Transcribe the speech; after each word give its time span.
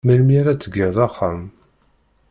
Melmi 0.05 0.35
ara 0.39 0.61
tgeḍ 0.61 0.97
axxam? 1.05 1.41